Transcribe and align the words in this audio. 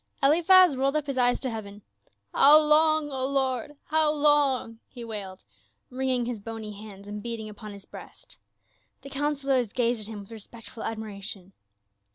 Eliphaz 0.23 0.75
rolled 0.75 0.95
up 0.95 1.05
his 1.05 1.19
eyes 1.19 1.39
to 1.41 1.49
heaven." 1.51 1.83
How 2.33 2.57
long, 2.57 3.11
O 3.11 3.23
Lord, 3.27 3.75
how 3.85 4.11
long!" 4.11 4.79
he 4.95 5.03
wailed, 5.03 5.45
wringing 5.91 6.25
his 6.25 6.39
bony 6.41 6.71
hands 6.71 7.07
and 7.07 7.21
beating 7.21 7.47
upon 7.47 7.71
his 7.71 7.85
breast. 7.85 8.39
The 9.03 9.11
councilors 9.11 9.71
gazed 9.73 10.01
at 10.01 10.07
him 10.07 10.21
with 10.21 10.31
respectful 10.31 10.81
admi 10.81 11.03
ration. 11.03 11.53